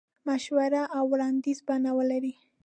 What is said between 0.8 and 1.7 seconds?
او وړاندیز